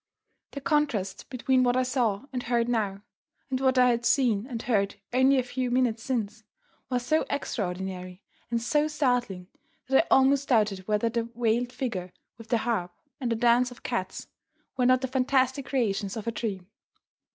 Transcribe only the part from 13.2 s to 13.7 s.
the dance